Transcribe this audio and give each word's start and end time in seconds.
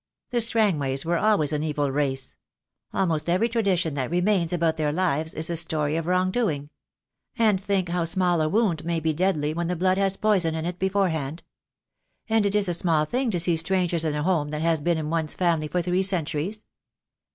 The 0.31 0.41
Strangways 0.41 1.05
were 1.05 1.19
always 1.19 1.53
an 1.53 1.61
evil 1.61 1.91
race. 1.91 2.35
Almost 2.91 3.29
every 3.29 3.47
tradition 3.47 3.93
that 3.93 4.09
remains 4.09 4.51
about 4.51 4.75
their 4.77 4.91
lives 4.91 5.35
is 5.35 5.47
a 5.47 5.55
story 5.55 5.95
of 5.95 6.07
wrong 6.07 6.31
doing. 6.31 6.71
And 7.37 7.61
think 7.61 7.89
how 7.89 8.05
small 8.05 8.41
a 8.41 8.49
wound 8.49 8.83
may 8.83 8.99
be 8.99 9.13
deadly 9.13 9.53
when 9.53 9.67
the 9.67 9.75
blood 9.75 9.99
has 9.99 10.17
poison 10.17 10.55
in 10.55 10.65
it 10.65 10.79
beforehand. 10.79 11.43
And 12.27 12.47
is 12.47 12.67
it 12.67 12.71
a 12.71 12.73
small 12.73 13.05
thing 13.05 13.29
to 13.29 13.39
see 13.39 13.55
strangers 13.57 14.03
in 14.03 14.15
a 14.15 14.23
home 14.23 14.49
that 14.49 14.63
has 14.63 14.81
been 14.81 14.97
in 14.97 15.11
one's 15.11 15.35
family 15.35 15.67
for 15.67 15.83
three 15.83 16.01
centuries? 16.01 16.65